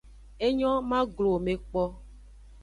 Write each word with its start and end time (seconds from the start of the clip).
Enyo, 0.47 0.71
ma 0.89 0.99
glo 1.13 1.27
wo 1.33 1.39
me 1.45 1.53
kpo. 1.65 1.83